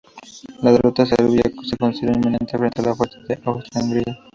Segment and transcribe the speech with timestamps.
[0.63, 4.17] La derrota de Serbia se consideró inminente frente a la fuerza de Austria-Hungría.